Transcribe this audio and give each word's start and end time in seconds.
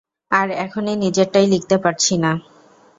আর 0.31 0.47
এখন 0.65 0.85
নিজেরটাই 0.95 1.47
লিখতে 1.47 1.75
পারছি 1.77 2.13
না। 2.17 2.31